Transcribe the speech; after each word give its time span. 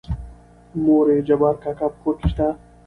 مورې 0.85 1.17
جبار 1.27 1.55
کاکا 1.63 1.87
په 1.91 1.97
کور 2.01 2.15
کې 2.19 2.27
شته؟ 2.31 2.47